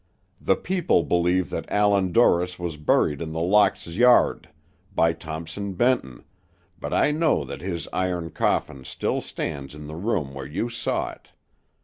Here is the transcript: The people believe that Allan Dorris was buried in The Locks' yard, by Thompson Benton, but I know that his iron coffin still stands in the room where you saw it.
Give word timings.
The 0.41 0.55
people 0.55 1.03
believe 1.03 1.51
that 1.51 1.71
Allan 1.71 2.11
Dorris 2.11 2.57
was 2.57 2.75
buried 2.75 3.21
in 3.21 3.33
The 3.33 3.39
Locks' 3.39 3.85
yard, 3.85 4.49
by 4.95 5.13
Thompson 5.13 5.73
Benton, 5.73 6.23
but 6.79 6.91
I 6.91 7.11
know 7.11 7.45
that 7.45 7.61
his 7.61 7.87
iron 7.93 8.31
coffin 8.31 8.83
still 8.83 9.21
stands 9.21 9.75
in 9.75 9.85
the 9.85 9.95
room 9.95 10.33
where 10.33 10.47
you 10.47 10.69
saw 10.69 11.11
it. 11.11 11.27